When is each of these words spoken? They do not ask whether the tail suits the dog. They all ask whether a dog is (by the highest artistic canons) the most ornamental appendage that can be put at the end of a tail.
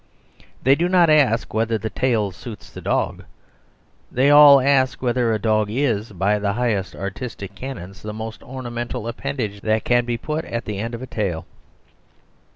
They 0.63 0.73
do 0.73 0.89
not 0.89 1.11
ask 1.11 1.53
whether 1.53 1.77
the 1.77 1.91
tail 1.91 2.31
suits 2.31 2.71
the 2.71 2.81
dog. 2.81 3.23
They 4.11 4.31
all 4.31 4.59
ask 4.59 4.99
whether 5.03 5.31
a 5.31 5.37
dog 5.37 5.69
is 5.69 6.11
(by 6.11 6.39
the 6.39 6.53
highest 6.53 6.95
artistic 6.95 7.53
canons) 7.53 8.01
the 8.01 8.11
most 8.11 8.41
ornamental 8.41 9.07
appendage 9.07 9.61
that 9.61 9.83
can 9.85 10.05
be 10.05 10.17
put 10.17 10.43
at 10.45 10.65
the 10.65 10.79
end 10.79 10.95
of 10.95 11.03
a 11.03 11.05
tail. 11.05 11.45